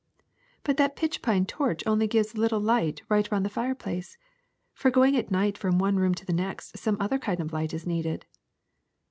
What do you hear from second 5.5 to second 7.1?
from one room to the next some